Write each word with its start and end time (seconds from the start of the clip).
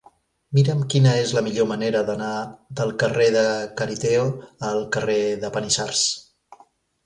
Mira'm 0.57 0.79
quina 0.93 1.11
és 1.25 1.33
la 1.37 1.43
millor 1.47 1.67
manera 1.71 2.01
d'anar 2.07 2.31
del 2.81 2.95
carrer 3.05 3.29
de 3.37 3.45
Cariteo 3.83 4.27
al 4.73 4.85
carrer 4.99 5.23
de 5.47 5.57
Panissars. 5.61 6.05